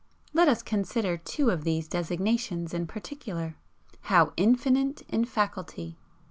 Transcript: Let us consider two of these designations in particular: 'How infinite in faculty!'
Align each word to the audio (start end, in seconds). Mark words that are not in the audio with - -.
Let 0.33 0.47
us 0.47 0.63
consider 0.63 1.15
two 1.15 1.51
of 1.51 1.63
these 1.63 1.87
designations 1.87 2.73
in 2.73 2.87
particular: 2.87 3.55
'How 3.99 4.33
infinite 4.35 5.03
in 5.09 5.25
faculty!' 5.25 5.95